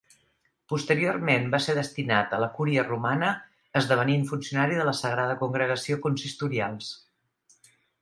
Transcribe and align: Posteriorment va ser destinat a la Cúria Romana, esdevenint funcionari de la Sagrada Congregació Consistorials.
Posteriorment 0.71 1.45
va 1.55 1.59
ser 1.65 1.75
destinat 1.79 2.33
a 2.33 2.39
la 2.45 2.49
Cúria 2.57 2.87
Romana, 2.89 3.31
esdevenint 3.83 4.27
funcionari 4.33 4.83
de 4.83 4.91
la 4.91 4.99
Sagrada 5.05 5.39
Congregació 5.45 6.03
Consistorials. 6.11 6.95